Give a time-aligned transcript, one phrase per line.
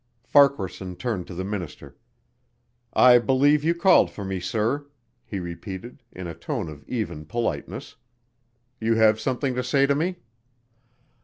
[0.23, 1.95] Farquaharson turned to the minister,
[2.91, 4.87] "I believe you called for me, sir,"
[5.23, 7.97] he repeated, in a tone of even politeness.
[8.79, 10.15] "You have something to say to me?"